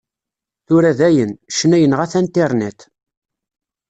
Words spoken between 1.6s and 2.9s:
yenɣa-t Internet.